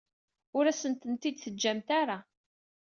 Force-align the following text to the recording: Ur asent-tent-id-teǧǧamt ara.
Ur 0.57 0.65
asent-tent-id-teǧǧamt 0.65 1.89
ara. 2.01 2.17